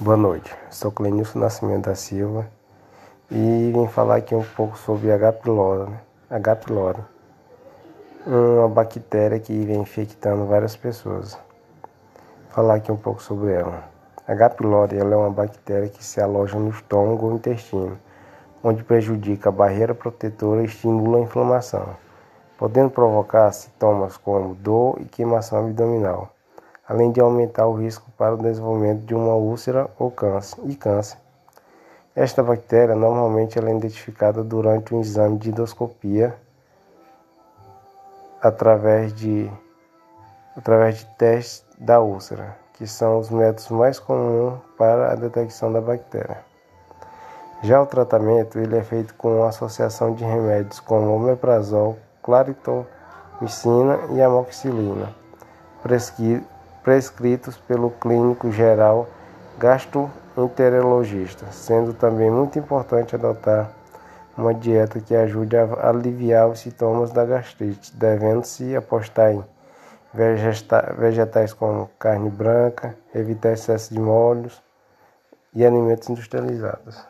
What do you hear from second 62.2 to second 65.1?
muito importante adotar uma dieta